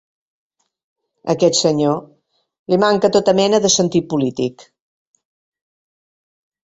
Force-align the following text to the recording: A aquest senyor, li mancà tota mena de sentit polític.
A 1.29 1.33
aquest 1.33 1.57
senyor, 1.59 1.99
li 2.73 2.79
mancà 2.85 3.11
tota 3.17 3.37
mena 3.43 3.61
de 3.67 3.73
sentit 3.75 4.09
polític. 4.15 4.69